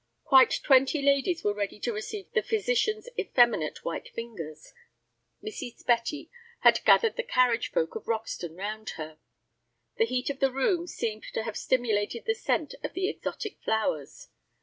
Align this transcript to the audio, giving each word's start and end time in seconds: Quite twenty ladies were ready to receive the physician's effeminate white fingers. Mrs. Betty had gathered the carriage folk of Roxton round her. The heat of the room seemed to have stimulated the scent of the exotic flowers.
Quite 0.23 0.61
twenty 0.63 0.99
ladies 0.99 1.43
were 1.43 1.53
ready 1.53 1.79
to 1.81 1.93
receive 1.93 2.31
the 2.31 2.41
physician's 2.41 3.07
effeminate 3.19 3.85
white 3.85 4.09
fingers. 4.15 4.73
Mrs. 5.43 5.85
Betty 5.85 6.31
had 6.61 6.83
gathered 6.85 7.17
the 7.17 7.21
carriage 7.23 7.69
folk 7.69 7.93
of 7.93 8.07
Roxton 8.07 8.55
round 8.55 8.89
her. 8.97 9.19
The 9.97 10.05
heat 10.07 10.31
of 10.31 10.39
the 10.39 10.51
room 10.51 10.87
seemed 10.87 11.25
to 11.35 11.43
have 11.43 11.55
stimulated 11.55 12.25
the 12.25 12.33
scent 12.33 12.73
of 12.83 12.93
the 12.93 13.07
exotic 13.09 13.61
flowers. 13.61 14.29